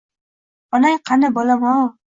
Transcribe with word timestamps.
—Onang 0.79 0.99
qani, 1.11 1.33
bolam-ov? 1.39 1.89